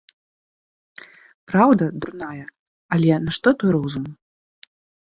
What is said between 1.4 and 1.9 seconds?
Праўда,